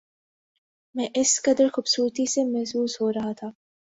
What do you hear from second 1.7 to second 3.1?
خوبصورتی سے محظوظ